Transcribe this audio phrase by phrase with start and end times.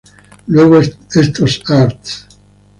[0.47, 0.79] Luego
[1.13, 2.25] estos Arts.